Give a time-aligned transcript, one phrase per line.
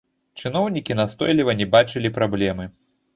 [0.41, 2.67] Чыноўнікі настойліва не бачылі праблемы.